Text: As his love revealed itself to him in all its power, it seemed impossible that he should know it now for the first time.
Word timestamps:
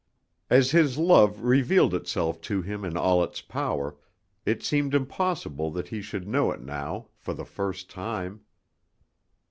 As 0.49 0.71
his 0.71 0.97
love 0.97 1.41
revealed 1.41 1.93
itself 1.93 2.41
to 2.49 2.63
him 2.63 2.83
in 2.83 2.97
all 2.97 3.23
its 3.23 3.39
power, 3.39 3.95
it 4.47 4.63
seemed 4.63 4.95
impossible 4.95 5.69
that 5.73 5.89
he 5.89 6.01
should 6.01 6.27
know 6.27 6.49
it 6.51 6.59
now 6.61 7.09
for 7.15 7.35
the 7.35 7.45
first 7.45 7.87
time. 7.87 8.41